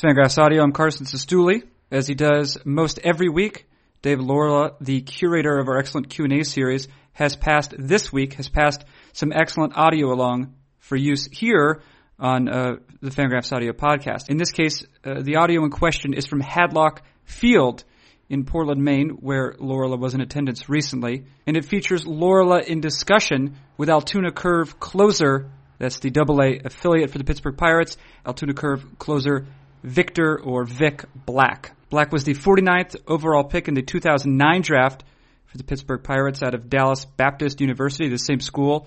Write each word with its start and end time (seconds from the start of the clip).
Fangraphs 0.00 0.38
Audio. 0.38 0.62
I'm 0.62 0.72
Carson 0.72 1.04
Cistulli. 1.04 1.62
As 1.90 2.06
he 2.06 2.14
does 2.14 2.56
most 2.64 2.98
every 3.04 3.28
week, 3.28 3.66
David 4.00 4.24
Laurila, 4.24 4.76
the 4.80 5.02
curator 5.02 5.58
of 5.58 5.68
our 5.68 5.76
excellent 5.76 6.08
Q&A 6.08 6.42
series, 6.42 6.88
has 7.12 7.36
passed 7.36 7.74
this 7.76 8.10
week, 8.10 8.32
has 8.34 8.48
passed 8.48 8.82
some 9.12 9.30
excellent 9.30 9.76
audio 9.76 10.10
along 10.10 10.54
for 10.78 10.96
use 10.96 11.28
here 11.30 11.82
on 12.18 12.48
uh, 12.48 12.76
the 13.02 13.10
Fangraphs 13.10 13.52
Audio 13.52 13.72
podcast. 13.72 14.30
In 14.30 14.38
this 14.38 14.52
case, 14.52 14.86
uh, 15.04 15.20
the 15.20 15.36
audio 15.36 15.64
in 15.64 15.70
question 15.70 16.14
is 16.14 16.26
from 16.26 16.40
Hadlock 16.40 17.00
Field 17.24 17.84
in 18.30 18.46
Portland, 18.46 18.82
Maine, 18.82 19.10
where 19.20 19.52
Laurila 19.58 19.98
was 19.98 20.14
in 20.14 20.22
attendance 20.22 20.66
recently, 20.66 21.26
and 21.46 21.58
it 21.58 21.66
features 21.66 22.06
Laurila 22.06 22.64
in 22.64 22.80
discussion 22.80 23.58
with 23.76 23.90
Altoona 23.90 24.32
Curve 24.32 24.80
closer, 24.80 25.50
that's 25.76 25.98
the 25.98 26.08
Double 26.08 26.40
A 26.40 26.58
affiliate 26.64 27.10
for 27.10 27.18
the 27.18 27.24
Pittsburgh 27.24 27.58
Pirates, 27.58 27.98
Altoona 28.24 28.54
Curve 28.54 28.98
closer 28.98 29.46
Victor 29.82 30.40
or 30.40 30.64
Vic 30.64 31.04
Black. 31.26 31.74
Black 31.88 32.12
was 32.12 32.24
the 32.24 32.34
49th 32.34 32.96
overall 33.06 33.44
pick 33.44 33.68
in 33.68 33.74
the 33.74 33.82
2009 33.82 34.62
draft 34.62 35.04
for 35.46 35.58
the 35.58 35.64
Pittsburgh 35.64 36.02
Pirates 36.02 36.42
out 36.42 36.54
of 36.54 36.70
Dallas 36.70 37.04
Baptist 37.04 37.60
University, 37.60 38.08
the 38.08 38.18
same 38.18 38.40
school 38.40 38.86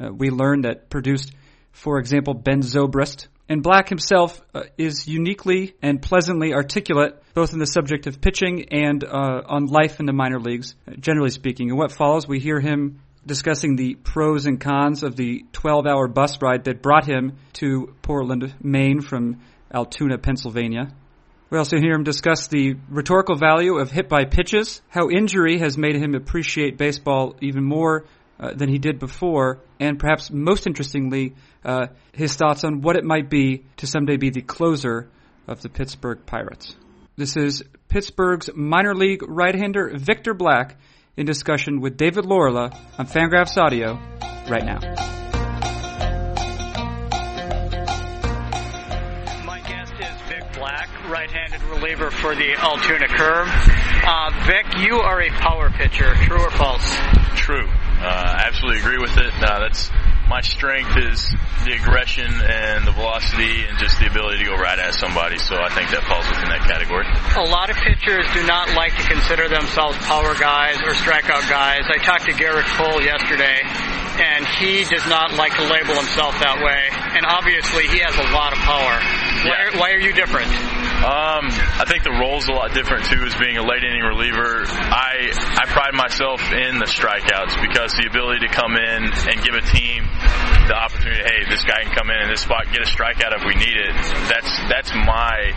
uh, 0.00 0.12
we 0.12 0.30
learned 0.30 0.64
that 0.64 0.90
produced, 0.90 1.32
for 1.72 1.98
example, 1.98 2.34
Ben 2.34 2.62
Zobrist. 2.62 3.26
And 3.48 3.62
Black 3.62 3.88
himself 3.88 4.40
uh, 4.54 4.62
is 4.78 5.08
uniquely 5.08 5.74
and 5.82 6.00
pleasantly 6.00 6.54
articulate, 6.54 7.20
both 7.34 7.52
in 7.52 7.58
the 7.58 7.66
subject 7.66 8.06
of 8.06 8.20
pitching 8.20 8.68
and 8.70 9.02
uh, 9.02 9.42
on 9.46 9.66
life 9.66 9.98
in 9.98 10.06
the 10.06 10.12
minor 10.12 10.38
leagues, 10.38 10.74
generally 10.98 11.30
speaking. 11.30 11.68
In 11.68 11.76
what 11.76 11.90
follows, 11.90 12.28
we 12.28 12.38
hear 12.38 12.60
him 12.60 13.00
discussing 13.26 13.76
the 13.76 13.96
pros 13.96 14.46
and 14.46 14.60
cons 14.60 15.02
of 15.02 15.16
the 15.16 15.44
12 15.52 15.86
hour 15.86 16.08
bus 16.08 16.40
ride 16.40 16.64
that 16.64 16.80
brought 16.80 17.06
him 17.06 17.36
to 17.54 17.94
Portland, 18.02 18.54
Maine 18.62 19.00
from 19.00 19.40
Altoona, 19.72 20.18
Pennsylvania. 20.18 20.92
We 21.50 21.58
also 21.58 21.78
hear 21.78 21.94
him 21.94 22.04
discuss 22.04 22.46
the 22.46 22.76
rhetorical 22.88 23.36
value 23.36 23.78
of 23.78 23.90
hit 23.90 24.08
by 24.08 24.24
pitches, 24.24 24.80
how 24.88 25.10
injury 25.10 25.58
has 25.58 25.76
made 25.76 25.96
him 25.96 26.14
appreciate 26.14 26.78
baseball 26.78 27.36
even 27.40 27.64
more 27.64 28.04
uh, 28.38 28.54
than 28.54 28.68
he 28.68 28.78
did 28.78 28.98
before, 28.98 29.58
and 29.78 29.98
perhaps 29.98 30.30
most 30.30 30.66
interestingly, 30.66 31.34
uh, 31.64 31.88
his 32.12 32.36
thoughts 32.36 32.64
on 32.64 32.80
what 32.80 32.96
it 32.96 33.04
might 33.04 33.28
be 33.28 33.64
to 33.78 33.86
someday 33.86 34.16
be 34.16 34.30
the 34.30 34.42
closer 34.42 35.08
of 35.46 35.60
the 35.60 35.68
Pittsburgh 35.68 36.24
Pirates. 36.24 36.74
This 37.16 37.36
is 37.36 37.64
Pittsburgh's 37.88 38.48
minor 38.54 38.94
league 38.94 39.22
right-hander 39.28 39.92
Victor 39.98 40.32
Black 40.32 40.76
in 41.16 41.26
discussion 41.26 41.80
with 41.80 41.96
David 41.96 42.24
Laurila 42.24 42.74
on 42.96 43.06
Fangraphs 43.06 43.58
Audio 43.58 43.98
right 44.48 44.64
now. 44.64 45.19
For 52.20 52.34
the 52.34 52.52
Altoona 52.54 53.08
Curve. 53.08 53.48
Uh, 54.04 54.30
Vic, 54.46 54.66
you 54.78 54.96
are 55.00 55.20
a 55.22 55.30
power 55.30 55.70
pitcher. 55.70 56.14
True 56.26 56.40
or 56.44 56.50
false? 56.50 56.84
True. 57.36 57.66
Uh, 57.66 58.04
I 58.04 58.44
absolutely 58.46 58.80
agree 58.80 58.98
with 58.98 59.16
it. 59.16 59.32
Uh, 59.42 59.60
that's 59.60 59.90
my 60.28 60.40
strength 60.40 60.96
is 60.96 61.26
the 61.66 61.72
aggression 61.74 62.24
and 62.30 62.86
the 62.86 62.92
velocity 62.92 63.66
and 63.66 63.76
just 63.78 63.98
the 63.98 64.06
ability 64.06 64.38
to 64.38 64.44
go 64.48 64.54
right 64.56 64.78
at 64.78 64.94
somebody. 64.94 65.36
So 65.38 65.56
I 65.58 65.68
think 65.74 65.90
that 65.90 66.04
falls 66.06 66.24
within 66.30 66.48
that 66.48 66.64
category. 66.64 67.04
A 67.36 67.50
lot 67.50 67.68
of 67.68 67.76
pitchers 67.76 68.24
do 68.32 68.46
not 68.46 68.72
like 68.78 68.94
to 68.96 69.04
consider 69.10 69.48
themselves 69.50 69.98
power 70.06 70.32
guys 70.38 70.78
or 70.86 70.94
strikeout 70.96 71.44
guys. 71.50 71.84
I 71.90 71.98
talked 72.00 72.24
to 72.30 72.32
Gerrit 72.32 72.64
Cole 72.78 73.02
yesterday, 73.02 73.58
and 74.22 74.46
he 74.62 74.84
does 74.88 75.04
not 75.10 75.34
like 75.34 75.52
to 75.58 75.64
label 75.66 75.98
himself 75.98 76.38
that 76.40 76.62
way. 76.62 76.88
And 77.18 77.26
obviously, 77.26 77.84
he 77.90 77.98
has 78.00 78.14
a 78.16 78.28
lot 78.32 78.54
of 78.54 78.60
power. 78.64 78.96
Why, 78.96 79.44
Yeah. 79.44 79.60
are, 79.66 79.70
why 79.82 79.88
are 79.92 80.00
you 80.00 80.12
different? 80.14 80.48
Um, 81.00 81.48
I 81.80 81.88
think 81.88 82.04
the 82.04 82.12
role's 82.12 82.44
a 82.44 82.52
lot 82.52 82.76
different 82.76 83.08
too 83.08 83.24
as 83.24 83.32
being 83.40 83.56
a 83.56 83.64
late 83.64 83.80
inning 83.80 84.04
reliever. 84.04 84.68
I 84.68 85.32
I 85.56 85.64
pride 85.64 85.96
myself 85.96 86.44
in 86.52 86.76
the 86.76 86.84
strikeouts 86.84 87.56
because 87.56 87.96
the 87.96 88.04
ability 88.04 88.44
to 88.44 88.52
come 88.52 88.76
in 88.76 89.08
and 89.08 89.40
give 89.40 89.56
a 89.56 89.64
team 89.64 90.04
the 90.68 90.76
opportunity, 90.76 91.24
hey, 91.24 91.48
this 91.48 91.64
guy 91.64 91.88
can 91.88 91.96
come 91.96 92.12
in 92.12 92.20
in 92.20 92.28
this 92.28 92.44
spot, 92.44 92.68
get 92.68 92.84
a 92.84 92.90
strikeout 92.92 93.32
if 93.32 93.48
we 93.48 93.56
need 93.56 93.80
it. 93.80 93.96
That's 94.28 94.52
that's 94.68 94.92
my 94.92 95.56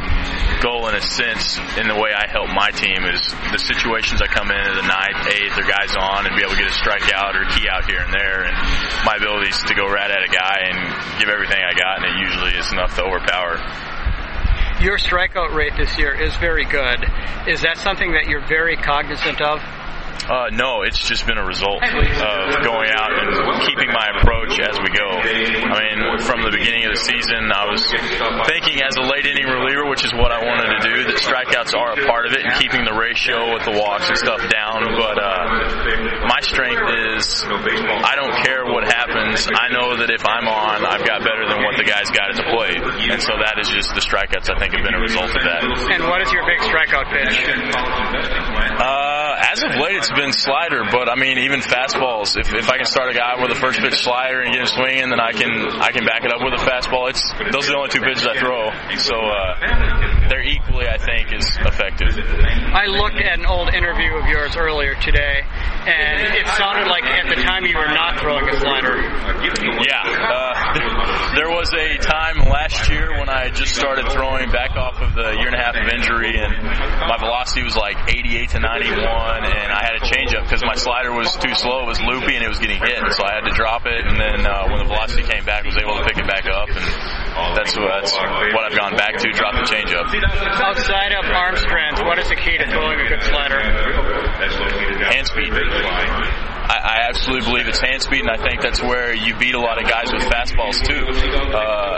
goal 0.64 0.88
in 0.88 0.96
a 0.96 1.04
sense 1.04 1.60
in 1.76 1.92
the 1.92 2.00
way 2.00 2.16
I 2.16 2.24
help 2.24 2.48
my 2.48 2.72
team 2.72 3.04
is 3.04 3.20
the 3.52 3.60
situations 3.60 4.24
I 4.24 4.32
come 4.32 4.48
in 4.48 4.64
in 4.64 4.76
the 4.80 4.88
ninth, 4.88 5.28
eighth, 5.28 5.60
or 5.60 5.68
guys 5.68 5.92
on 6.00 6.24
and 6.24 6.40
be 6.40 6.48
able 6.48 6.56
to 6.56 6.62
get 6.64 6.72
a 6.72 6.80
strikeout 6.80 7.36
or 7.36 7.44
key 7.52 7.68
out 7.68 7.84
here 7.84 8.00
and 8.00 8.16
there 8.16 8.48
and 8.48 8.56
my 9.04 9.20
ability 9.20 9.52
is 9.52 9.60
to 9.68 9.76
go 9.76 9.92
right 9.92 10.08
at 10.08 10.24
a 10.24 10.32
guy 10.32 10.72
and 10.72 11.20
give 11.20 11.28
everything 11.28 11.60
I 11.60 11.76
got 11.76 12.00
and 12.00 12.08
it 12.08 12.16
usually 12.24 12.56
is 12.56 12.72
enough 12.72 12.96
to 12.96 13.04
overpower. 13.04 13.60
Your 14.84 14.98
strikeout 14.98 15.56
rate 15.56 15.72
this 15.78 15.98
year 15.98 16.14
is 16.14 16.36
very 16.36 16.66
good. 16.66 17.06
Is 17.48 17.62
that 17.62 17.78
something 17.78 18.12
that 18.12 18.26
you're 18.28 18.46
very 18.46 18.76
cognizant 18.76 19.40
of? 19.40 19.62
Uh, 20.24 20.48
no, 20.52 20.84
it's 20.84 21.00
just 21.00 21.28
been 21.28 21.38
a 21.38 21.46
result 21.46 21.84
of 21.84 22.50
going 22.64 22.90
out 22.96 23.12
and 23.12 23.62
keeping 23.68 23.92
my 23.92 24.08
approach 24.20 24.56
as 24.60 24.80
we 24.80 24.90
go. 24.96 25.08
I 25.20 25.76
mean, 25.84 26.00
from 26.24 26.44
the 26.44 26.52
beginning 26.52 26.88
of 26.88 26.96
the 26.96 27.04
season, 27.04 27.52
I 27.52 27.68
was 27.68 27.84
thinking 28.48 28.80
as 28.84 28.96
a 28.96 29.04
late 29.04 29.28
inning 29.28 29.46
reliever, 29.52 29.86
which 29.90 30.06
is 30.08 30.14
what 30.16 30.32
I 30.32 30.40
wanted 30.40 30.80
to 30.80 30.82
do, 30.84 30.96
that 31.12 31.20
strikeouts 31.20 31.76
are 31.76 32.00
a 32.00 32.08
part 32.08 32.26
of 32.26 32.34
it 32.34 32.42
and 32.46 32.56
keeping 32.56 32.86
the 32.88 32.96
ratio 32.96 33.52
with 33.54 33.68
the 33.68 33.76
walks 33.76 34.08
and 34.08 34.18
stuff 34.18 34.40
down. 34.48 34.96
But 34.96 35.16
uh, 35.20 36.28
my 36.28 36.40
strength 36.42 36.88
is 37.20 37.44
I 37.44 38.16
don't 38.16 38.36
care 38.48 38.64
what 38.66 38.88
happens. 38.88 39.48
I 39.52 39.70
know 39.76 40.00
that 40.00 40.10
if 40.10 40.24
I'm 40.26 40.48
on, 40.48 40.88
I've 40.88 41.04
got 41.06 41.22
better 41.24 41.46
than 41.48 41.64
what 41.68 41.76
the 41.76 41.84
guys 41.86 42.08
got 42.16 42.32
at 42.32 42.38
the 42.40 42.48
plate. 42.48 42.80
And 43.12 43.22
so 43.22 43.36
that 43.44 43.60
is 43.60 43.68
just 43.70 43.92
the 43.94 44.02
strikeouts 44.02 44.48
I 44.50 44.56
think 44.60 44.74
have 44.74 44.84
been 44.88 44.96
a 44.96 45.04
result 45.04 45.36
of 45.36 45.44
that. 45.44 45.62
And 45.92 46.04
what 46.08 46.22
is 46.24 46.32
your 46.32 46.46
big 46.48 46.60
strikeout 46.64 47.12
pitch? 47.12 47.36
Uh, 48.80 49.13
as 49.44 49.62
of 49.62 49.76
late, 49.76 49.96
it's 50.00 50.12
been 50.12 50.32
slider, 50.32 50.84
but 50.90 51.12
I 51.12 51.16
mean, 51.16 51.38
even 51.40 51.60
fastballs. 51.60 52.40
If, 52.40 52.54
if 52.56 52.70
I 52.70 52.78
can 52.78 52.86
start 52.86 53.12
a 53.12 53.14
guy 53.14 53.36
with 53.42 53.52
a 53.52 53.60
first 53.60 53.80
pitch 53.80 54.00
slider 54.00 54.42
and 54.42 54.54
get 54.54 54.62
him 54.62 54.68
swinging, 54.68 55.10
then 55.10 55.20
I 55.20 55.32
can 55.34 55.52
I 55.84 55.92
can 55.92 56.06
back 56.06 56.24
it 56.24 56.32
up 56.32 56.40
with 56.40 56.56
a 56.56 56.64
fastball. 56.64 57.10
It's 57.10 57.22
those 57.52 57.68
are 57.68 57.76
the 57.76 57.78
only 57.78 57.92
two 57.92 58.02
pitches 58.02 58.26
I 58.26 58.40
throw, 58.40 58.72
so 58.98 59.20
uh, 59.20 60.30
they're 60.30 60.48
equally, 60.48 60.88
I 60.88 60.98
think, 60.98 61.34
as 61.36 61.44
effective. 61.60 62.16
I 62.16 62.88
looked 62.88 63.20
at 63.20 63.40
an 63.40 63.46
old 63.46 63.74
interview 63.74 64.16
of 64.16 64.26
yours 64.28 64.56
earlier 64.56 64.96
today, 64.96 65.44
and 65.44 66.34
it 66.40 66.48
sounded 66.56 66.88
like 66.88 67.04
at 67.04 67.28
the 67.28 67.42
time 67.44 67.66
you 67.66 67.76
were 67.76 67.92
not 67.92 68.20
throwing 68.20 68.48
a 68.48 68.56
slider. 68.60 68.96
Yeah, 69.84 70.08
uh, 70.08 71.36
there 71.36 71.52
was 71.52 71.68
a 71.76 71.98
time 72.00 72.48
last 72.48 72.90
year 72.90 73.12
when 73.20 73.28
I 73.30 73.50
just 73.50 73.76
started 73.76 74.08
throwing 74.12 74.50
back 74.52 74.78
off 74.78 75.02
of 75.02 75.14
the 75.16 75.36
year 75.36 75.48
and 75.52 75.56
a 75.56 75.60
half 75.60 75.76
of 75.76 75.88
injury, 75.92 76.40
and 76.40 76.54
my 77.08 77.18
velocity 77.18 77.64
was 77.64 77.76
like 77.76 77.98
88 78.08 78.50
to 78.56 78.60
91, 78.60 79.46
and 79.46 79.70
I 79.72 79.82
had 79.84 79.96
a 79.96 80.04
changeup 80.04 80.44
because 80.44 80.64
my 80.64 80.76
slider 80.76 81.12
was 81.12 81.36
too 81.38 81.54
slow, 81.56 81.84
it 81.84 81.88
was 81.88 82.02
loopy, 82.02 82.36
and 82.36 82.44
it 82.44 82.50
was 82.50 82.60
getting 82.60 82.80
hit, 82.80 82.98
and 83.00 83.12
so 83.14 83.24
I 83.24 83.36
had 83.36 83.46
to 83.46 83.54
drop 83.56 83.86
it. 83.86 84.06
And 84.06 84.20
then 84.20 84.46
uh, 84.46 84.68
when 84.70 84.80
the 84.80 84.90
velocity 84.90 85.24
came 85.24 85.46
back, 85.46 85.64
I 85.64 85.68
was 85.68 85.78
able 85.78 85.98
to 85.98 86.06
pick 86.06 86.18
it 86.18 86.28
back 86.28 86.46
up, 86.46 86.70
and 86.70 87.58
that's 87.58 87.76
what, 87.76 88.04
that's 88.04 88.14
what 88.54 88.64
I've 88.66 88.78
gone 88.78 88.96
back 88.96 89.18
to, 89.18 89.28
drop 89.32 89.56
the 89.56 89.68
changeup. 89.68 90.08
Outside 90.64 91.12
of 91.14 91.26
arm 91.26 91.56
strength, 91.58 92.02
what 92.04 92.20
is 92.20 92.30
the 92.30 92.36
key 92.36 92.58
to 92.58 92.68
throwing 92.70 93.00
a 93.00 93.08
good 93.08 93.24
slider? 93.24 93.60
Hand 93.60 95.28
speed. 95.28 95.52
I, 95.54 96.80
I 96.80 97.10
absolutely 97.10 97.46
believe 97.52 97.68
it's 97.68 97.80
hand 97.80 98.02
speed, 98.02 98.22
and 98.22 98.32
I 98.32 98.38
think 98.38 98.62
that's 98.62 98.82
where 98.82 99.14
you 99.14 99.36
beat 99.38 99.54
a 99.54 99.60
lot 99.60 99.82
of 99.82 99.88
guys 99.90 100.12
with 100.12 100.24
fastballs 100.24 100.80
too. 100.82 101.04
Uh, 101.52 101.93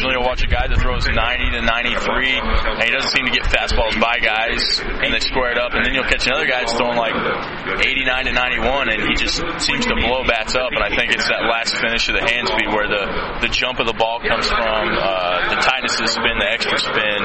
occasionally 0.00 0.16
you'll 0.16 0.24
watch 0.24 0.42
a 0.42 0.48
guy 0.48 0.64
that 0.66 0.80
throws 0.80 1.04
90 1.04 1.12
to 1.52 1.60
93, 1.60 2.40
and 2.40 2.82
he 2.88 2.90
doesn't 2.90 3.12
seem 3.12 3.28
to 3.28 3.32
get 3.32 3.44
fastballs 3.52 3.92
by 4.00 4.16
guys, 4.16 4.80
and 4.80 5.12
they 5.12 5.20
square 5.20 5.52
it 5.52 5.58
up, 5.60 5.76
and 5.76 5.84
then 5.84 5.92
you'll 5.92 6.08
catch 6.08 6.26
another 6.26 6.48
guy 6.48 6.64
that's 6.64 6.72
throwing 6.72 6.96
like 6.96 7.12
89 7.12 8.24
to 8.24 8.32
91, 8.32 8.88
and 8.88 9.00
he 9.04 9.14
just 9.20 9.44
seems 9.60 9.84
to 9.84 9.94
blow 10.00 10.24
bats 10.24 10.56
up. 10.56 10.72
And 10.72 10.80
I 10.80 10.88
think 10.88 11.12
it's 11.12 11.28
that 11.28 11.44
last 11.44 11.76
finish 11.76 12.08
of 12.08 12.16
the 12.16 12.24
hand 12.24 12.48
speed 12.48 12.72
where 12.72 12.88
the 12.88 13.04
the 13.44 13.52
jump 13.52 13.80
of 13.80 13.86
the 13.86 13.96
ball 13.96 14.20
comes 14.24 14.48
from, 14.48 14.84
uh, 14.96 15.52
the 15.52 15.60
tightness 15.60 16.00
of 16.00 16.08
the 16.08 16.12
spin, 16.12 16.36
the 16.40 16.48
extra 16.48 16.78
spin. 16.80 17.20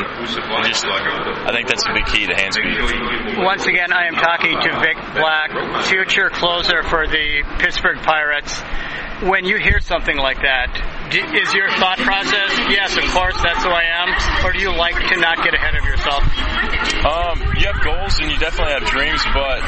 Just, 0.67 0.83
I 0.83 1.51
think 1.55 1.67
that's 1.71 1.83
the 1.83 1.95
big 1.95 2.05
key 2.11 2.27
to 2.27 2.35
hand 2.35 2.53
speed. 2.53 3.39
Once 3.39 3.67
again, 3.67 3.91
I 3.93 4.07
am 4.07 4.15
talking 4.19 4.51
to 4.51 4.69
Vic 4.83 4.97
Black, 5.15 5.85
future 5.87 6.29
closer 6.29 6.83
for 6.83 7.07
the 7.07 7.43
Pittsburgh 7.59 8.03
Pirates. 8.03 8.51
When 9.23 9.45
you 9.45 9.57
hear 9.59 9.79
something 9.79 10.17
like 10.17 10.43
that, 10.43 10.94
is 11.13 11.53
your 11.53 11.69
thought 11.77 11.99
process, 11.99 12.51
yes, 12.71 12.97
of 12.97 13.05
course, 13.13 13.37
that's 13.43 13.63
who 13.63 13.69
I 13.69 13.85
am, 14.01 14.09
or 14.45 14.51
do 14.51 14.59
you 14.59 14.73
like 14.73 14.95
to 14.95 15.15
not 15.21 15.37
get 15.43 15.53
ahead 15.53 15.75
of 15.75 15.83
yourself? 15.85 16.23
Um, 17.05 17.37
you 17.57 17.69
have 17.69 17.79
goals 17.85 18.17
and 18.19 18.31
you 18.31 18.37
definitely 18.41 18.73
have 18.73 18.85
dreams, 18.89 19.21
but 19.33 19.61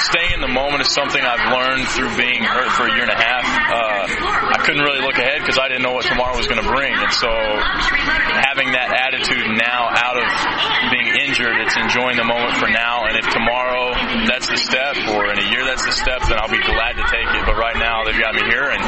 staying 0.00 0.36
in 0.36 0.40
the 0.40 0.52
moment 0.52 0.82
is 0.84 0.92
something 0.92 1.20
I've 1.20 1.48
learned 1.48 1.88
through 1.88 2.12
being 2.20 2.44
hurt 2.44 2.68
for 2.76 2.84
a 2.84 2.92
year 2.92 3.08
and 3.08 3.12
a 3.12 3.16
half. 3.16 3.44
Uh, 3.44 4.04
I 4.52 4.58
couldn't 4.60 4.84
really 4.84 5.00
look 5.00 5.16
ahead 5.16 5.40
because 5.40 5.56
I 5.56 5.68
didn't 5.68 5.82
know 5.82 5.96
what 5.96 6.04
tomorrow 6.04 6.36
was 6.36 6.46
going 6.46 6.60
to 6.60 6.68
bring, 6.68 6.92
and 6.92 7.12
so 7.12 7.32
having 8.44 8.72
that 8.76 8.92
attitude 8.92 9.48
now 9.56 9.88
out 9.88 10.20
of 10.20 10.28
being 10.92 11.08
injured, 11.24 11.56
it's 11.64 11.76
enjoying 11.76 12.20
the 12.20 12.28
moment 12.28 12.56
for 12.60 12.68
now. 12.68 13.08
And 13.08 13.16
if 13.16 13.26
tomorrow 13.32 13.96
that's 14.28 14.48
the 14.48 14.60
step, 14.60 14.96
or 15.16 15.32
in 15.32 15.40
a 15.40 15.48
year 15.48 15.64
that's 15.64 15.84
the 15.84 15.96
step, 15.96 16.20
then 16.28 16.36
I'll 16.36 16.52
be 16.52 16.62
glad 16.62 17.00
to 17.00 17.06
take 17.08 17.28
it. 17.32 17.42
But 17.48 17.56
right 17.56 17.76
now, 17.76 18.04
they've 18.04 18.20
got 18.20 18.34
me 18.36 18.44
here, 18.44 18.68
and 18.68 18.82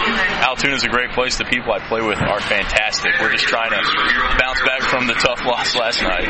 Altoona 0.44 0.76
is 0.76 0.84
a 0.84 0.92
great 0.92 1.10
place. 1.16 1.38
The 1.38 1.48
people 1.48 1.72
I 1.72 1.80
play 1.86 2.02
with 2.02 2.18
are 2.18 2.40
fantastic. 2.40 3.14
We're 3.20 3.32
just 3.32 3.46
trying 3.46 3.70
to 3.70 3.82
bounce 4.38 4.60
back 4.66 4.82
from 4.90 5.06
the 5.06 5.14
tough 5.14 5.40
loss 5.46 5.74
last 5.76 6.02
night. 6.02 6.26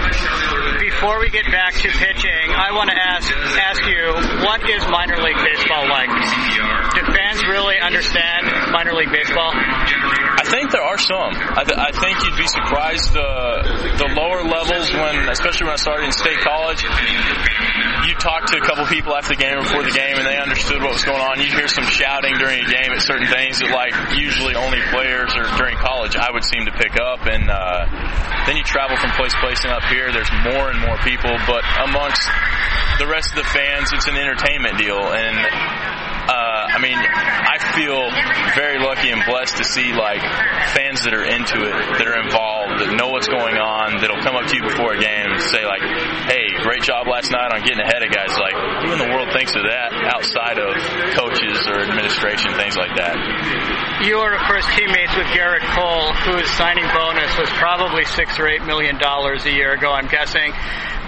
Before 0.81 1.21
we 1.21 1.31
get 1.31 1.49
back 1.51 1.75
to 1.75 1.89
pitching, 1.89 2.47
I 2.53 2.73
want 2.73 2.91
to 2.91 2.97
ask 2.97 3.33
ask 3.33 3.81
you, 3.89 4.05
what 4.45 4.61
is 4.69 4.85
minor 4.89 5.17
league 5.17 5.41
baseball 5.41 5.89
like? 5.89 6.13
Do 6.13 7.01
fans 7.13 7.41
really 7.49 7.81
understand 7.81 8.47
minor 8.73 8.93
league 8.93 9.13
baseball? 9.13 9.53
I 9.53 10.45
think 10.45 10.71
there 10.71 10.85
are 10.85 10.99
some. 10.99 11.33
I, 11.33 11.65
th- 11.65 11.81
I 11.81 11.91
think 11.93 12.21
you'd 12.25 12.37
be 12.37 12.49
surprised 12.49 13.13
the 13.13 13.33
the 13.97 14.09
lower 14.13 14.45
levels 14.45 14.93
when, 14.93 15.29
especially 15.29 15.67
when 15.67 15.75
I 15.75 15.81
started 15.81 16.07
in 16.07 16.13
state 16.13 16.39
college. 16.45 16.85
You 18.07 18.15
talk 18.15 18.47
to 18.47 18.57
a 18.57 18.63
couple 18.63 18.87
people 18.87 19.19
after 19.19 19.35
the 19.35 19.43
game, 19.43 19.59
before 19.59 19.83
the 19.83 19.91
game, 19.91 20.15
and 20.15 20.27
they 20.27 20.39
understood 20.39 20.79
what 20.79 20.95
was 20.95 21.03
going 21.03 21.19
on. 21.19 21.43
You'd 21.43 21.59
hear 21.59 21.67
some 21.67 21.85
shouting 21.91 22.39
during 22.39 22.63
a 22.63 22.69
game 22.71 22.95
at 22.95 23.03
certain 23.03 23.27
things 23.27 23.59
that, 23.59 23.75
like, 23.75 23.91
usually 24.15 24.55
only 24.55 24.79
players 24.95 25.35
or 25.35 25.43
during 25.59 25.75
college 25.83 26.15
I 26.15 26.31
would 26.31 26.47
seem 26.47 26.71
to 26.71 26.75
pick 26.79 26.95
up. 27.03 27.27
And 27.27 27.51
uh, 27.51 27.83
then 28.47 28.55
you 28.57 28.63
travel 28.63 28.97
from 28.97 29.11
place 29.19 29.35
to 29.35 29.41
place, 29.43 29.59
and 29.67 29.75
up 29.75 29.83
here 29.91 30.15
there's 30.15 30.31
more 30.47 30.71
and 30.71 30.79
more 30.79 30.95
people. 31.03 31.35
But 31.51 31.67
amongst 31.83 32.31
the 33.03 33.11
rest 33.11 33.35
of 33.35 33.43
the 33.43 33.49
fans, 33.51 33.91
it's 33.91 34.07
an 34.07 34.15
entertainment 34.15 34.79
deal, 34.79 35.03
and 35.03 35.37
uh, 36.31 36.63
I 36.75 36.79
mean, 36.79 36.99
I 36.99 37.59
feel 37.79 38.03
very 38.55 38.79
lucky 38.83 39.11
and 39.11 39.23
blessed 39.27 39.59
to 39.59 39.65
see 39.65 39.93
like 39.93 40.23
fans 40.75 41.03
that 41.05 41.15
are 41.15 41.23
into 41.23 41.59
it, 41.63 41.75
that 41.99 42.07
are 42.07 42.19
involved, 42.19 42.56
that 42.81 42.95
know 42.95 43.09
what's 43.13 43.29
going 43.29 43.57
on, 43.57 44.01
that'll 44.01 44.23
come 44.23 44.37
up 44.37 44.47
to 44.49 44.55
you 44.57 44.63
before 44.63 44.95
a 44.95 45.01
game 45.01 45.31
and 45.33 45.43
say 45.43 45.65
like, 45.65 45.83
"Hey, 46.29 46.49
great 46.63 46.83
job 46.83 47.07
last 47.09 47.31
night 47.31 47.53
on 47.53 47.63
getting 47.63 47.81
ahead 47.81 48.03
of 48.03 48.11
guys." 48.11 48.33
Like, 48.37 48.57
who 48.85 48.93
in 48.93 49.01
the 49.01 49.11
world 49.13 49.33
thinks 49.33 49.55
of 49.57 49.65
that 49.65 49.93
outside 50.13 50.59
of 50.59 50.73
coaches 51.17 51.67
or 51.69 51.81
administration, 51.81 52.55
things 52.55 52.77
like 52.77 52.95
that? 52.97 53.17
You 54.05 54.21
were, 54.21 54.35
of 54.35 54.43
course, 54.45 54.67
teammates 54.77 55.17
with 55.17 55.27
Gerrit 55.33 55.65
Cole, 55.73 56.13
whose 56.29 56.49
signing 56.57 56.87
bonus 56.93 57.33
was 57.39 57.49
probably 57.57 58.05
six 58.05 58.39
or 58.39 58.47
eight 58.47 58.63
million 58.65 58.99
dollars 58.99 59.45
a 59.47 59.51
year 59.51 59.73
ago, 59.73 59.91
I'm 59.93 60.09
guessing 60.09 60.53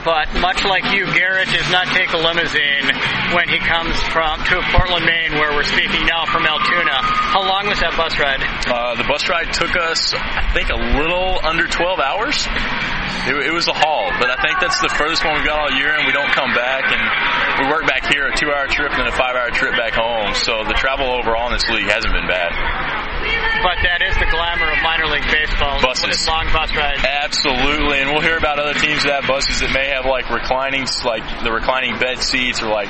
but 0.05 0.33
much 0.41 0.65
like 0.65 0.85
you, 0.95 1.07
Gerrit 1.07 1.51
does 1.51 1.71
not 1.71 1.87
take 1.95 2.13
a 2.13 2.19
limousine 2.19 2.87
when 3.35 3.49
he 3.49 3.59
comes 3.59 3.97
from 4.09 4.43
to 4.45 4.63
Portland, 4.73 5.05
Maine, 5.05 5.39
where 5.39 5.53
we're 5.53 5.67
speaking 5.67 6.07
now 6.07 6.25
from 6.27 6.47
Altoona. 6.47 6.99
How 7.03 7.43
long 7.43 7.67
was 7.67 7.81
that 7.81 7.97
bus 7.97 8.19
ride? 8.19 8.41
Uh, 8.67 8.95
the 8.97 9.05
bus 9.05 9.29
ride 9.29 9.53
took 9.53 9.77
us, 9.77 10.15
I 10.15 10.51
think, 10.55 10.71
a 10.71 10.79
little 10.97 11.41
under 11.45 11.67
12 11.67 12.01
hours. 12.01 12.47
It, 13.29 13.37
it, 13.37 13.53
was 13.53 13.69
a 13.69 13.77
haul, 13.77 14.09
but 14.21 14.31
I 14.31 14.41
think 14.41 14.61
that's 14.61 14.81
the 14.81 14.89
furthest 14.89 15.25
one 15.25 15.35
we've 15.37 15.45
got 15.45 15.59
all 15.59 15.73
year, 15.77 15.93
and 15.93 16.07
we 16.07 16.13
don't 16.13 16.33
come 16.33 16.55
back. 16.55 16.89
And 16.89 17.03
we 17.61 17.73
work 17.73 17.85
back 17.85 18.09
here 18.09 18.29
a 18.29 18.35
two-hour 18.37 18.69
trip 18.69 18.93
and 18.93 19.01
then 19.05 19.09
a 19.09 19.17
five-hour 19.17 19.51
trip 19.53 19.77
back 19.77 19.93
home. 19.93 20.33
So 20.33 20.65
the 20.65 20.77
travel 20.77 21.13
overall 21.13 21.49
in 21.49 21.53
this 21.53 21.69
league 21.69 21.89
hasn't 21.89 22.13
been 22.13 22.29
bad. 22.29 22.53
But 23.63 23.83
that 23.83 24.01
is 24.07 24.15
the 24.23 24.31
glamour 24.31 24.71
of 24.71 24.79
minor 24.87 25.07
league 25.11 25.27
baseball. 25.27 25.83
Buses. 25.83 26.27
Long 26.31 26.47
bus 26.55 26.71
rides. 26.75 27.03
Absolutely, 27.03 27.99
and 27.99 28.11
we'll 28.11 28.23
hear 28.23 28.39
about 28.39 28.59
other 28.59 28.75
teams 28.79 29.03
that 29.03 29.23
have 29.23 29.27
buses 29.27 29.61
that 29.61 29.75
may 29.75 29.91
have 29.91 30.07
like 30.07 30.31
reclining, 30.31 30.87
like 31.03 31.27
the 31.43 31.51
reclining 31.51 31.99
bed 31.99 32.23
seats 32.23 32.63
or 32.63 32.71
like 32.71 32.89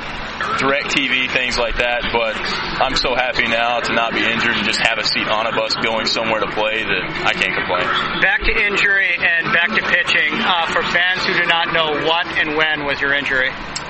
direct 0.61 0.93
TV, 0.93 1.25
things 1.29 1.57
like 1.57 1.77
that. 1.81 2.05
But 2.13 2.37
I'm 2.81 2.95
so 2.95 3.15
happy 3.17 3.47
now 3.49 3.81
to 3.81 3.91
not 3.93 4.13
be 4.13 4.21
injured 4.21 4.55
and 4.55 4.65
just 4.65 4.79
have 4.85 5.01
a 5.01 5.05
seat 5.05 5.27
on 5.27 5.49
a 5.49 5.53
bus 5.57 5.73
going 5.81 6.05
somewhere 6.05 6.39
to 6.39 6.49
play 6.53 6.85
that 6.85 7.03
I 7.25 7.33
can't 7.33 7.55
complain. 7.55 7.85
Back 8.21 8.45
to 8.45 8.53
injury 8.53 9.17
and 9.17 9.49
back 9.53 9.73
to 9.73 9.81
pitching. 9.81 10.37
Uh, 10.37 10.69
for 10.69 10.83
fans 10.93 11.25
who 11.25 11.33
do 11.33 11.45
not 11.49 11.73
know 11.73 12.05
what 12.05 12.27
and 12.37 12.55
when 12.55 12.85
was 12.85 13.01
your 13.01 13.13
injury? 13.13 13.49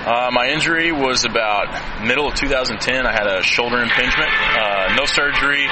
Uh, 0.10 0.34
my 0.34 0.50
injury 0.50 0.90
was 0.90 1.22
about 1.22 1.70
middle 2.02 2.26
of 2.26 2.34
2010. 2.34 2.82
I 3.06 3.14
had 3.14 3.30
a 3.30 3.46
shoulder 3.46 3.78
impingement, 3.78 4.34
uh, 4.58 4.98
no 4.98 5.06
surgery. 5.06 5.70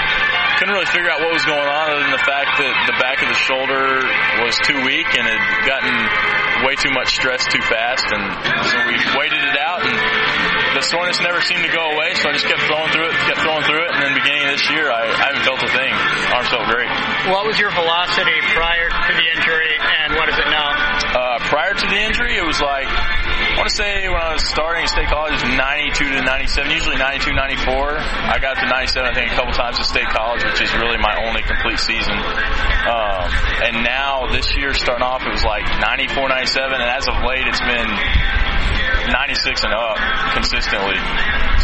Couldn't 0.62 0.78
really 0.78 0.86
figure 0.94 1.10
out 1.10 1.26
what 1.26 1.34
was 1.34 1.42
going 1.42 1.66
on 1.66 1.86
other 1.90 2.06
than 2.06 2.14
the 2.14 2.22
fact 2.22 2.62
that 2.62 2.74
the 2.86 2.98
back 3.02 3.26
of 3.26 3.34
the 3.34 3.40
shoulder 3.50 3.98
was 4.46 4.54
too 4.62 4.78
weak 4.86 5.10
and 5.18 5.26
had 5.26 5.42
gotten 5.66 5.90
way 6.70 6.78
too 6.78 6.94
much 6.94 7.18
stress 7.18 7.50
too 7.50 7.66
fast. 7.66 8.06
And 8.14 8.22
so 8.62 8.78
we 8.86 8.98
waited 9.18 9.42
it 9.42 9.58
out 9.58 9.82
and 9.82 9.98
the 10.78 10.86
soreness 10.86 11.18
never 11.18 11.42
seemed 11.42 11.66
to 11.66 11.74
go 11.74 11.98
away. 11.98 12.14
So 12.22 12.30
I 12.30 12.38
just 12.38 12.46
kept 12.46 12.62
throwing 12.70 12.94
through 12.94 13.10
it, 13.10 13.18
kept 13.26 13.42
throwing 13.42 13.66
through 13.66 13.90
it. 13.90 13.92
And 13.98 14.06
then 14.06 14.14
beginning 14.14 14.46
of 14.46 14.54
this 14.54 14.70
year, 14.70 14.94
I, 14.94 15.18
I 15.18 15.34
haven't 15.34 15.50
felt 15.50 15.66
a 15.66 15.72
thing. 15.74 15.94
Arm 16.30 16.46
felt 16.46 16.70
great. 16.70 16.94
What 17.34 17.50
was 17.50 17.58
your 17.58 17.74
velocity 17.74 18.38
prior 18.54 18.86
to 18.86 19.12
the 19.18 19.28
injury 19.34 19.74
and 19.82 20.14
what 20.14 20.30
is 20.30 20.38
it 20.38 20.46
now? 20.54 20.78
Uh, 21.10 21.42
prior 21.50 21.74
to 21.74 21.86
the 21.90 22.00
injury, 22.06 22.38
it 22.38 22.46
was 22.46 22.62
like, 22.62 22.86
want 23.58 23.70
to 23.70 23.76
say 23.76 24.06
when 24.06 24.22
I 24.22 24.38
was 24.38 24.46
starting 24.46 24.86
at 24.86 24.90
state 24.94 25.10
college, 25.10 25.42
92 25.42 26.14
to 26.14 26.22
97, 26.22 26.70
usually 26.70 26.98
92, 26.98 27.34
94. 27.34 27.98
I 27.98 28.38
got 28.38 28.62
to 28.62 28.70
97, 28.70 29.02
I 29.02 29.14
think, 29.18 29.34
a 29.34 29.36
couple 29.36 29.54
times 29.58 29.82
at 29.82 29.86
state 29.90 30.06
college, 30.14 30.46
which 30.46 30.62
is 30.62 30.70
really 30.78 31.02
my 31.02 31.18
only 31.26 31.42
complete 31.42 31.82
season. 31.82 32.14
Um, 32.14 33.28
and 33.66 33.82
now 33.82 34.30
this 34.30 34.54
year, 34.54 34.78
starting 34.78 35.02
off, 35.02 35.26
it 35.26 35.34
was 35.34 35.42
like 35.42 35.66
94, 35.66 36.30
97, 36.30 36.70
and 36.70 36.86
as 36.86 37.10
of 37.10 37.18
late, 37.26 37.50
it's 37.50 37.62
been 37.66 37.90
96 39.12 39.64
and 39.64 39.74
up 39.74 39.98
consistently. 40.34 41.00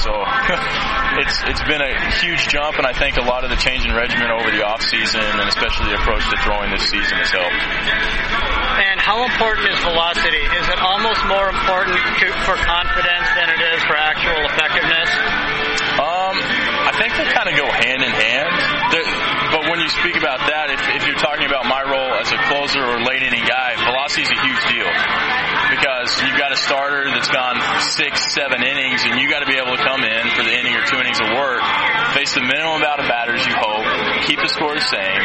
So 0.02 0.12
it's 1.22 1.38
it's 1.48 1.64
been 1.64 1.82
a 1.82 1.94
huge 2.20 2.48
jump, 2.48 2.78
and 2.78 2.88
I 2.88 2.94
think 2.94 3.18
a 3.18 3.26
lot 3.26 3.44
of 3.44 3.50
the 3.50 3.60
change 3.60 3.86
in 3.86 3.94
regimen 3.94 4.32
over 4.32 4.52
the 4.52 4.66
off 4.66 4.82
season, 4.82 5.22
and 5.22 5.48
especially 5.48 5.94
the 5.94 6.00
approach 6.02 6.26
to 6.30 6.38
throwing 6.44 6.72
this 6.72 6.90
season, 6.90 7.18
has 7.22 7.32
helped. 7.32 7.64
And 8.84 9.00
how 9.00 9.24
important 9.24 9.70
is 9.70 9.80
velocity? 9.86 10.42
Is 10.42 10.68
it 10.70 10.80
almost 10.82 11.22
more 11.30 11.48
important 11.50 11.98
to, 11.98 12.28
for 12.48 12.56
confidence 12.58 13.28
than 13.38 13.48
it 13.54 13.62
is 13.76 13.80
for 13.86 13.96
actual 13.96 14.40
effectiveness? 14.50 15.10
Um, 16.00 16.36
I 16.90 16.92
think 16.98 17.14
they 17.16 17.28
kind 17.32 17.48
of 17.48 17.56
go 17.56 17.68
hand 17.70 18.02
in 18.02 18.12
hand. 18.12 18.54
They're, 18.92 19.08
but 19.54 19.70
when 19.70 19.80
you 19.80 19.90
speak 19.90 20.18
about 20.18 20.42
that, 20.50 20.63
seven 28.34 28.66
innings, 28.66 29.06
and 29.06 29.22
you 29.22 29.30
got 29.30 29.46
to 29.46 29.50
be 29.50 29.54
able 29.62 29.78
to 29.78 29.84
come 29.86 30.02
in 30.02 30.24
for 30.34 30.42
the 30.42 30.50
inning 30.50 30.74
or 30.74 30.82
two 30.90 30.98
innings 30.98 31.22
of 31.22 31.30
work, 31.38 31.62
face 32.18 32.34
the 32.34 32.42
minimum 32.42 32.82
amount 32.82 32.98
of 32.98 33.06
batters 33.06 33.46
you 33.46 33.54
hope, 33.54 33.86
keep 34.26 34.42
the 34.42 34.50
score 34.50 34.74
the 34.74 34.82
same, 34.82 35.22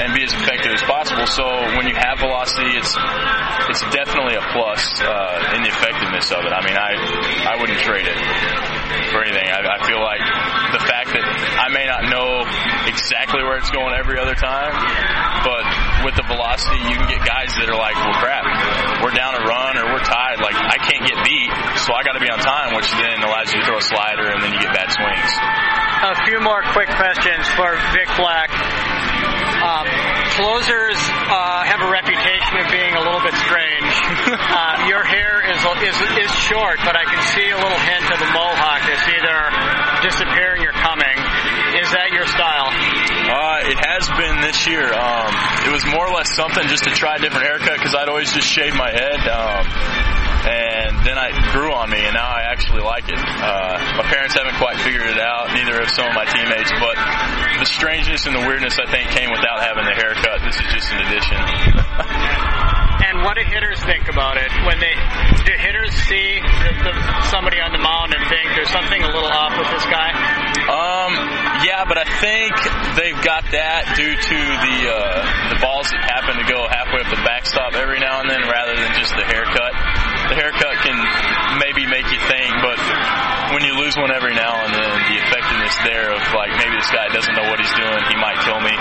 and 0.00 0.16
be 0.16 0.24
as 0.24 0.32
effective 0.32 0.72
as 0.72 0.80
possible. 0.88 1.28
So 1.28 1.44
when 1.76 1.84
you 1.84 1.92
have 2.00 2.16
velocity, 2.16 2.72
it's 2.80 2.96
it's 3.68 3.84
definitely 3.92 4.40
a 4.40 4.44
plus 4.56 4.80
uh, 5.04 5.52
in 5.52 5.68
the 5.68 5.68
effectiveness 5.68 6.32
of 6.32 6.40
it. 6.48 6.52
I 6.56 6.64
mean, 6.64 6.80
I 6.80 6.96
I 7.44 7.54
wouldn't 7.60 7.80
trade 7.84 8.08
it 8.08 8.18
for 9.12 9.20
anything. 9.20 9.44
I, 9.44 9.60
I 9.60 9.78
feel 9.84 10.00
like 10.00 10.24
the 10.72 10.82
fact 10.88 11.12
that 11.12 11.24
I 11.60 11.68
may 11.68 11.84
not 11.84 12.08
know 12.08 12.40
exactly 12.88 13.44
where 13.44 13.60
it's 13.60 13.70
going 13.70 13.92
every 13.92 14.16
other 14.16 14.34
time, 14.34 14.72
but 15.44 15.64
with 16.04 16.16
the 16.16 16.26
velocity, 16.26 16.80
you 16.88 16.96
can 16.96 17.08
get 17.08 17.22
guys 17.24 17.52
that 17.60 17.68
are 17.68 17.76
like, 17.76 17.96
well, 17.96 18.16
crap, 18.20 18.44
we're 19.04 19.14
down 19.14 19.36
a 19.36 19.42
run 19.44 19.76
or 19.76 19.92
we're 19.92 20.04
tied. 20.04 20.40
Like, 20.40 20.56
I 20.56 20.78
can't 20.80 21.04
get 21.04 21.18
beat, 21.24 21.50
so 21.84 21.92
I 21.92 22.02
got 22.02 22.16
to 22.16 22.22
be 22.22 22.30
on 22.30 22.40
time, 22.40 22.76
which 22.76 22.88
then 22.92 23.22
allows 23.22 23.52
you 23.52 23.60
to 23.60 23.66
throw 23.66 23.78
a 23.78 23.84
slider 23.84 24.32
and 24.32 24.40
then 24.42 24.52
you 24.52 24.60
get 24.60 24.72
bad 24.72 24.88
swings. 24.92 25.30
A 26.00 26.16
few 26.24 26.40
more 26.40 26.62
quick 26.72 26.88
questions 26.96 27.44
for 27.52 27.76
Vic 27.92 28.08
Black. 28.16 28.48
Um, 29.60 29.84
closers 30.40 30.96
uh, 31.28 31.68
have 31.68 31.84
a 31.84 31.90
reputation 31.92 32.64
of 32.64 32.72
being 32.72 32.96
a 32.96 33.02
little 33.04 33.20
bit 33.20 33.36
strange. 33.44 33.92
uh, 34.32 34.88
your 34.88 35.04
hair 35.04 35.44
is, 35.52 35.60
is 35.84 35.98
is 36.16 36.32
short, 36.48 36.80
but 36.80 36.96
I 36.96 37.04
can 37.04 37.20
see 37.36 37.44
a 37.52 37.60
little 37.60 37.76
hint 37.84 38.08
of 38.08 38.24
a 38.24 38.30
mohawk. 38.32 38.80
It's 38.88 39.04
either 39.04 39.38
disappearing 40.00 40.64
or 40.64 40.72
coming. 40.80 41.12
Is 41.76 41.92
that 41.92 42.08
your 42.16 42.24
style? 42.24 42.72
It 43.70 43.78
has 43.78 44.02
been 44.18 44.42
this 44.42 44.66
year. 44.66 44.82
Um, 44.82 45.30
it 45.62 45.70
was 45.70 45.86
more 45.86 46.02
or 46.02 46.10
less 46.10 46.34
something 46.34 46.66
just 46.66 46.82
to 46.84 46.90
try 46.90 47.14
a 47.14 47.20
different 47.22 47.46
haircut 47.46 47.78
because 47.78 47.94
I'd 47.94 48.10
always 48.10 48.34
just 48.34 48.50
shave 48.50 48.74
my 48.74 48.90
head. 48.90 49.22
Um, 49.30 49.62
and 50.42 51.06
then 51.06 51.14
I 51.14 51.30
grew 51.54 51.70
on 51.70 51.86
me, 51.86 52.02
and 52.02 52.18
now 52.18 52.26
I 52.26 52.50
actually 52.50 52.82
like 52.82 53.06
it. 53.06 53.14
Uh, 53.14 53.78
my 53.94 54.06
parents 54.10 54.34
haven't 54.34 54.58
quite 54.58 54.82
figured 54.82 55.06
it 55.06 55.22
out, 55.22 55.54
neither 55.54 55.78
have 55.78 55.92
some 55.94 56.10
of 56.10 56.18
my 56.18 56.26
teammates, 56.26 56.72
but 56.82 56.98
the 57.62 57.68
strangeness 57.70 58.26
and 58.26 58.34
the 58.34 58.42
weirdness 58.42 58.74
I 58.74 58.90
think 58.90 59.06
came 59.14 59.30
without 59.30 59.62
having 59.62 59.86
the 59.86 59.94
haircut. 59.94 60.42
This 60.42 60.58
is 60.58 60.66
just 60.74 60.90
an 60.90 61.06
addition. 61.06 61.38
and 63.06 63.22
what 63.22 63.38
do 63.38 63.46
hitters 63.46 63.78
think 63.86 64.10
about 64.10 64.34
it 64.34 64.50
when 64.66 64.82
they 64.82 64.98
do 65.46 65.54
hitters 65.54 65.94
see 66.10 66.42
the, 66.42 66.90
the, 66.90 66.92
somebody 67.30 67.62
on 67.62 67.70
the 67.70 67.78
mound 67.78 68.18
and 68.18 68.22
think 68.26 68.50
there's 68.58 68.74
something 68.74 68.98
a 68.98 69.10
little 69.14 69.30
off 69.30 69.54
with 69.54 69.70
this 69.70 69.86
guy? 69.86 70.10
Um, 70.68 71.12
yeah, 71.64 71.88
but 71.88 71.96
I 71.96 72.08
think 72.20 72.52
they've 72.96 73.20
got 73.24 73.48
that 73.52 73.96
due 73.96 74.12
to 74.12 74.38
the 74.38 74.76
uh, 74.92 75.52
the 75.54 75.58
balls 75.60 75.88
that 75.88 76.02
happen 76.04 76.36
to 76.36 76.46
go 76.46 76.68
halfway 76.68 77.00
up 77.00 77.10
the 77.10 77.22
backstop 77.24 77.72
every 77.76 78.00
now 78.00 78.20
and 78.20 78.28
then, 78.28 78.44
rather 78.44 78.76
than 78.76 78.92
just 78.96 79.16
the 79.16 79.24
haircut. 79.24 79.72
The 80.28 80.38
haircut 80.38 80.76
can 80.86 80.94
maybe 81.58 81.90
make 81.90 82.06
you 82.12 82.20
think, 82.30 82.50
but 82.62 82.78
when 83.50 83.66
you 83.66 83.74
lose 83.74 83.98
one 83.98 84.14
every 84.14 84.36
now 84.36 84.54
and 84.62 84.70
then, 84.70 84.94
the 85.10 85.18
effectiveness 85.18 85.74
there 85.82 86.14
of 86.14 86.22
like 86.36 86.54
maybe 86.54 86.76
this 86.78 86.92
guy 86.94 87.10
doesn't 87.10 87.34
know 87.34 87.50
what 87.50 87.58
he's 87.58 87.74
doing, 87.74 88.00
he 88.06 88.16
might 88.20 88.38
kill 88.46 88.62
me, 88.62 88.74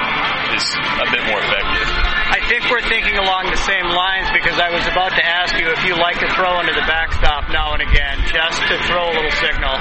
is 0.53 0.65
a 1.01 1.07
bit 1.09 1.23
more 1.25 1.41
effective. 1.41 1.87
I 2.29 2.39
think 2.45 2.69
we're 2.69 2.85
thinking 2.85 3.17
along 3.17 3.49
the 3.49 3.61
same 3.65 3.89
lines 3.89 4.29
because 4.29 4.61
I 4.61 4.69
was 4.69 4.85
about 4.85 5.17
to 5.17 5.25
ask 5.25 5.57
you 5.57 5.73
if 5.73 5.81
you 5.81 5.97
like 5.97 6.21
to 6.21 6.29
throw 6.37 6.61
into 6.61 6.77
the 6.77 6.85
backstop 6.85 7.49
now 7.49 7.73
and 7.73 7.81
again, 7.81 8.21
just 8.29 8.61
to 8.69 8.75
throw 8.85 9.09
a 9.09 9.13
little 9.17 9.35
signal. 9.41 9.73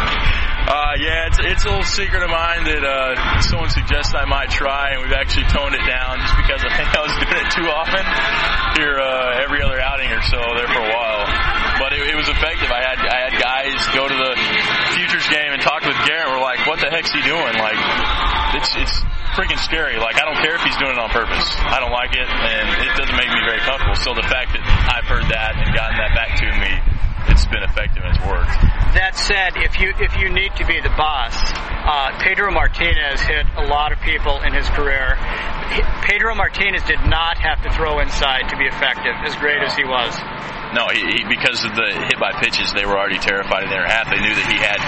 Uh, 0.69 0.99
yeah, 0.99 1.31
it's, 1.31 1.38
it's 1.38 1.65
a 1.65 1.71
little 1.71 1.87
secret 1.87 2.21
of 2.21 2.29
mine 2.29 2.67
that 2.67 2.83
uh, 2.83 3.41
someone 3.41 3.71
suggested 3.71 4.19
I 4.19 4.27
might 4.27 4.50
try, 4.50 4.93
and 4.93 5.00
we've 5.00 5.15
actually 5.15 5.47
toned 5.49 5.73
it 5.73 5.85
down 5.87 6.19
just 6.21 6.37
because 6.37 6.61
I 6.67 6.73
think 6.75 6.88
I 6.93 7.00
was 7.07 7.15
doing 7.23 7.38
it 7.38 7.50
too 7.55 7.69
often 7.71 8.05
here 8.77 9.00
uh, 9.00 9.43
every 9.43 9.62
other 9.65 9.81
outing 9.81 10.12
or 10.12 10.21
so 10.29 10.37
there 10.59 10.69
for 10.69 10.83
a 10.83 10.91
while. 10.93 11.25
But 11.81 11.97
it, 11.97 12.12
it 12.12 12.17
was 12.19 12.29
effective. 12.29 12.69
I 12.69 12.83
had 12.85 12.99
I 13.00 13.19
had 13.31 13.35
guys 13.38 13.79
go 13.95 14.11
to 14.11 14.17
the 14.17 14.33
futures 14.99 15.27
game 15.31 15.57
and 15.57 15.62
talk 15.62 15.87
with 15.87 15.97
Gerrit. 16.05 16.29
We're 16.29 16.43
like, 16.43 16.67
"What 16.67 16.83
the 16.83 16.91
heck's 16.91 17.15
he 17.15 17.23
doing?" 17.23 17.55
Like, 17.57 17.79
it's 18.59 18.75
it's 18.77 18.95
freaking 19.38 19.59
scary. 19.62 19.97
Like, 19.97 20.19
I 20.19 20.27
don't 20.27 20.38
care 20.43 20.59
if 20.59 20.62
he's 20.67 20.77
doing 20.77 20.95
it 20.95 21.00
on 21.00 21.09
purpose. 21.11 21.47
I 21.59 21.79
don't 21.79 21.95
like 21.95 22.12
it, 22.12 22.27
and 22.27 22.67
it 22.83 22.93
doesn't 22.99 23.17
make 23.17 23.31
me 23.31 23.41
very 23.47 23.62
comfortable. 23.62 23.97
So 23.97 24.12
the 24.12 24.27
fact 24.27 24.53
that 24.53 24.62
I've 24.67 25.07
heard 25.07 25.27
that 25.31 25.55
and 25.55 25.71
gotten 25.73 25.97
that 25.97 26.12
back 26.12 26.37
to 26.43 26.47
me 26.61 26.98
been 27.50 27.64
effective 27.64 28.05
and 28.05 28.14
it's 28.14 28.25
worked. 28.25 28.52
That 28.97 29.17
said, 29.17 29.57
if 29.57 29.81
you 29.81 29.93
if 30.00 30.17
you 30.17 30.33
need 30.33 30.57
to 30.57 30.64
be 30.64 30.81
the 30.81 30.93
boss, 30.97 31.37
uh, 31.85 32.17
Pedro 32.21 32.50
Martinez 32.52 33.21
hit 33.21 33.47
a 33.57 33.67
lot 33.69 33.93
of 33.93 34.00
people 34.00 34.40
in 34.43 34.52
his 34.52 34.69
career. 34.73 35.17
Pedro 36.05 36.35
Martinez 36.35 36.83
did 36.85 37.00
not 37.05 37.37
have 37.38 37.61
to 37.62 37.71
throw 37.76 38.00
inside 38.00 38.49
to 38.49 38.57
be 38.57 38.64
effective, 38.64 39.12
as 39.25 39.37
great 39.37 39.61
as 39.61 39.76
he 39.76 39.85
was. 39.85 40.17
No, 40.73 40.88
he, 40.93 41.00
he, 41.00 41.21
because 41.25 41.64
of 41.64 41.73
the 41.73 41.88
hit 42.12 42.21
by 42.21 42.33
pitches, 42.40 42.73
they 42.76 42.85
were 42.85 42.97
already 42.97 43.21
terrified 43.21 43.64
in 43.64 43.71
their 43.73 43.88
half. 43.88 44.12
They 44.12 44.21
knew 44.21 44.37
that 44.37 44.49
he 44.52 44.61
had 44.61 44.81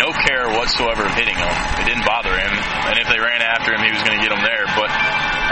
no 0.00 0.10
care 0.24 0.48
whatsoever 0.56 1.04
of 1.04 1.12
hitting 1.12 1.36
them. 1.36 1.54
It 1.80 1.86
didn't 1.92 2.08
bother 2.08 2.32
him, 2.32 2.52
and 2.88 2.96
if 2.96 3.06
they 3.12 3.20
ran 3.20 3.44
after 3.44 3.76
him, 3.76 3.84
he 3.84 3.92
was 3.92 4.00
going 4.00 4.16
to 4.16 4.22
get 4.24 4.32
them 4.32 4.40
there. 4.40 4.64
But 4.74 4.88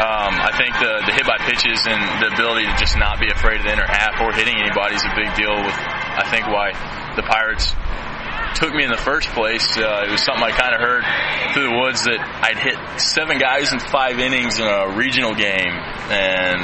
um, 0.01 0.41
I 0.41 0.57
think 0.57 0.73
the 0.81 1.05
the 1.05 1.13
hit 1.13 1.29
by 1.29 1.37
pitches 1.45 1.85
and 1.85 2.01
the 2.25 2.33
ability 2.33 2.65
to 2.65 2.75
just 2.81 2.97
not 2.97 3.21
be 3.21 3.29
afraid 3.29 3.61
of 3.61 3.69
the 3.69 3.73
inner 3.77 3.87
half 3.87 4.17
or 4.25 4.33
hitting 4.33 4.57
anybody 4.57 4.97
is 4.97 5.05
a 5.05 5.13
big 5.13 5.29
deal. 5.37 5.53
With 5.53 5.77
I 6.17 6.29
think 6.31 6.47
why 6.47 6.73
the 7.17 7.23
Pirates 7.23 7.75
took 8.57 8.75
me 8.75 8.85
in 8.85 8.91
the 8.91 9.01
first 9.01 9.29
place. 9.31 9.77
Uh, 9.77 10.05
it 10.07 10.11
was 10.11 10.23
something 10.23 10.45
I 10.45 10.53
kind 10.53 10.75
of 10.75 10.81
heard 10.81 11.05
through 11.53 11.69
the 11.69 11.77
woods 11.77 12.05
that 12.05 12.21
I'd 12.21 12.59
hit 12.59 12.77
seven 13.01 13.39
guys 13.39 13.73
in 13.73 13.81
five 13.81 14.19
innings 14.19 14.59
in 14.59 14.67
a 14.67 14.95
regional 14.95 15.35
game, 15.35 15.73
and 16.13 16.63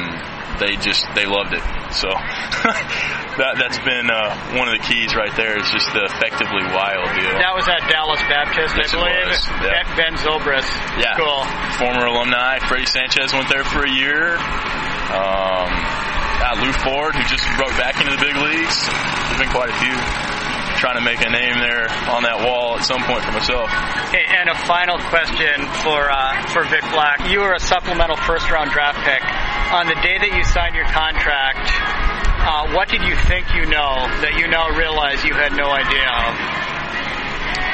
they 0.60 0.76
just 0.76 1.06
they 1.14 1.26
loved 1.26 1.54
it. 1.54 1.64
So 1.94 2.08
that 3.38 3.56
that's 3.58 3.78
been 3.80 4.10
uh, 4.10 4.58
one 4.58 4.68
of 4.68 4.74
the 4.76 4.84
keys 4.84 5.14
right 5.14 5.34
there. 5.34 5.58
Is 5.58 5.70
just 5.70 5.90
the 5.94 6.04
effectively 6.04 6.62
wild 6.70 7.08
deal. 7.16 7.34
That 7.38 7.54
was 7.54 7.66
at 7.66 7.82
Dallas 7.88 8.20
Baptist, 8.28 8.76
yes, 8.76 8.92
I 8.92 8.98
believe. 8.98 9.34
Yeah. 9.64 9.96
Ben 9.96 10.14
Zobrist. 10.20 10.70
Yeah, 11.00 11.16
cool. 11.16 11.42
Former 11.78 12.06
alumni. 12.06 12.58
Freddie 12.66 12.86
Sanchez 12.86 13.32
went 13.32 13.48
there 13.48 13.64
for 13.64 13.84
a 13.84 13.90
year. 13.90 14.36
Um, 15.08 15.70
uh, 16.40 16.54
Lew 16.62 16.72
Ford, 16.84 17.14
who 17.14 17.22
just 17.26 17.44
broke 17.56 17.74
back 17.76 17.98
into 18.00 18.14
the 18.14 18.22
big 18.22 18.36
leagues. 18.36 18.76
There's 18.86 19.40
been 19.42 19.52
quite 19.54 19.70
a 19.70 19.78
few 19.82 19.96
trying 20.78 20.94
to 20.94 21.02
make 21.02 21.18
a 21.18 21.30
name 21.30 21.58
there 21.58 21.90
on 22.06 22.22
that 22.22 22.38
wall 22.46 22.78
at 22.78 22.86
some 22.86 23.02
point 23.02 23.18
for 23.26 23.34
myself. 23.34 23.66
And 24.14 24.46
a 24.46 24.54
final 24.62 24.94
question 25.10 25.66
for 25.82 26.06
uh, 26.06 26.46
for 26.54 26.62
Vic 26.70 26.86
Black. 26.94 27.26
You 27.26 27.42
were 27.42 27.52
a 27.52 27.60
supplemental 27.60 28.16
first 28.16 28.46
round 28.50 28.70
draft 28.70 29.02
pick. 29.02 29.22
On 29.74 29.90
the 29.90 29.98
day 30.00 30.16
that 30.22 30.30
you 30.32 30.42
signed 30.46 30.78
your 30.78 30.86
contract, 30.86 31.66
uh, 32.46 32.72
what 32.72 32.88
did 32.88 33.02
you 33.02 33.18
think 33.26 33.50
you 33.52 33.66
know 33.66 34.06
that 34.22 34.38
you 34.38 34.46
now 34.46 34.70
realize 34.78 35.26
you 35.26 35.34
had 35.34 35.52
no 35.52 35.66
idea 35.66 36.06
of? 36.06 36.32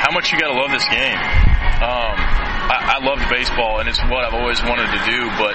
How 0.00 0.10
much 0.10 0.32
you 0.32 0.40
got 0.40 0.48
to 0.52 0.58
love 0.58 0.72
this 0.72 0.88
game. 0.88 1.20
Um, 1.84 2.16
I, 2.16 2.96
I 2.96 3.04
loved 3.04 3.28
baseball, 3.28 3.80
and 3.80 3.88
it's 3.88 4.00
what 4.08 4.24
I've 4.24 4.34
always 4.34 4.62
wanted 4.64 4.88
to 4.88 5.00
do, 5.04 5.28
but 5.36 5.52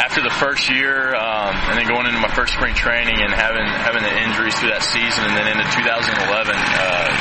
after 0.00 0.24
the 0.24 0.32
first 0.40 0.72
year, 0.72 1.12
um, 1.12 1.52
and 1.68 1.76
then 1.76 1.84
going 1.84 2.08
into 2.08 2.20
my 2.20 2.32
first 2.32 2.56
spring 2.56 2.72
training 2.72 3.20
and 3.20 3.28
having 3.28 3.68
having 3.84 4.00
the 4.00 4.14
injuries 4.24 4.56
through 4.56 4.72
that 4.72 4.80
season, 4.80 5.20
and 5.28 5.36
then 5.36 5.52
into 5.52 5.68
2011, 5.68 6.16
uh, 6.16 7.12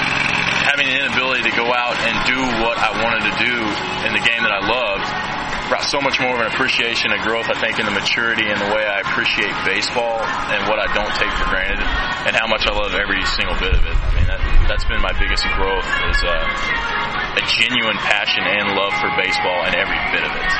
having 0.71 0.87
the 0.87 0.95
inability 0.95 1.43
to 1.51 1.53
go 1.57 1.67
out 1.67 1.99
and 1.99 2.15
do 2.23 2.39
what 2.63 2.79
I 2.79 2.95
wanted 3.03 3.27
to 3.27 3.33
do 3.43 3.55
in 4.07 4.15
the 4.15 4.23
game 4.23 4.39
that 4.47 4.55
I 4.55 4.63
loved, 4.63 5.03
brought 5.67 5.83
so 5.83 5.99
much 5.99 6.23
more 6.23 6.31
of 6.31 6.39
an 6.39 6.47
appreciation 6.47 7.11
and 7.11 7.19
growth. 7.27 7.51
I 7.51 7.59
think 7.59 7.75
in 7.75 7.83
the 7.83 7.95
maturity 7.95 8.47
and 8.47 8.55
the 8.55 8.71
way 8.71 8.87
I 8.87 9.03
appreciate 9.03 9.51
baseball 9.67 10.23
and 10.55 10.71
what 10.71 10.79
I 10.79 10.87
don't 10.95 11.11
take 11.19 11.31
for 11.35 11.51
granted, 11.51 11.83
and 12.23 12.39
how 12.39 12.47
much 12.47 12.63
I 12.63 12.71
love 12.71 12.95
every 12.95 13.19
single 13.35 13.59
bit 13.59 13.75
of 13.75 13.83
it. 13.83 13.97
I 13.99 14.09
mean, 14.15 14.27
that, 14.31 14.39
that's 14.71 14.87
been 14.87 15.03
my 15.03 15.11
biggest 15.19 15.43
growth 15.59 15.87
is 16.07 16.19
uh, 16.23 17.35
a 17.35 17.43
genuine 17.51 17.99
passion 17.99 18.47
and 18.47 18.79
love 18.79 18.95
for 18.95 19.11
baseball 19.19 19.67
and 19.67 19.75
every 19.75 19.99
bit 20.15 20.23
of 20.23 20.31
it. 20.31 20.51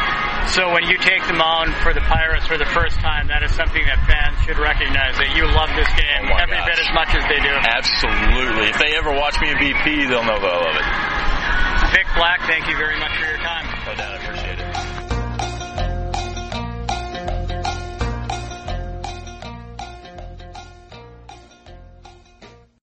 So 0.52 0.68
when 0.76 0.84
you 0.84 1.00
take 1.00 1.24
the 1.32 1.34
mound 1.40 1.72
for 1.80 1.94
the 1.96 2.04
Pirates 2.04 2.44
for 2.46 2.58
the 2.60 2.68
first 2.76 3.00
time, 3.00 3.32
that 3.32 3.40
is 3.40 3.56
something 3.56 3.80
that 3.88 4.04
fans 4.04 4.36
should 4.44 4.60
recognize 4.60 5.16
that 5.16 5.32
you 5.32 5.48
love 5.48 5.72
this 5.80 5.88
game 5.96 6.28
oh 6.28 6.44
every 6.44 6.60
gosh. 6.60 6.76
bit 6.76 6.80
as 6.84 6.92
much 6.92 7.12
as 7.16 7.24
they 7.32 7.40
do. 7.40 7.56
Absolutely. 7.56 8.68
If 8.68 8.76
they 8.76 8.92
ever 9.00 9.16
watch 9.16 9.40
me 9.40 9.48
in 9.48 9.56
BP, 9.56 10.12
they'll 10.12 10.28
know 10.28 10.44
that 10.44 10.52
I 10.52 10.60
love 10.60 10.76
it. 10.76 10.88
Vic 11.96 12.08
Black, 12.20 12.44
thank 12.52 12.68
you 12.68 12.76
very 12.76 13.00
much 13.00 13.16
for 13.16 13.32
your 13.32 13.40
time. 13.40 13.71